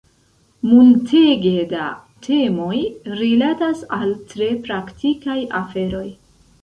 [0.69, 1.89] Multege da
[2.27, 2.79] temoj
[3.21, 6.07] rilatas al tre praktikaj aferoj.